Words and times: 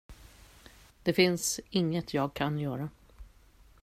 Det 1.03 1.13
finns 1.13 1.59
inget 1.69 2.13
jag 2.13 2.33
kan 2.33 2.59
göra. 2.59 2.89